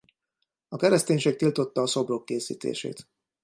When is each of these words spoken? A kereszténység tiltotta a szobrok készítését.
A 0.67 0.75
kereszténység 0.75 1.35
tiltotta 1.35 1.81
a 1.81 1.87
szobrok 1.87 2.25
készítését. 2.25 3.07